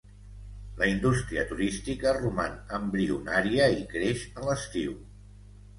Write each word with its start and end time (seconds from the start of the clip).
La 0.79 0.87
indústria 0.91 1.43
turística 1.51 2.15
roman 2.17 2.57
embrionària 2.81 3.71
i 3.79 3.87
creix 3.95 4.27
a 4.43 4.49
l'estiu. 4.51 4.99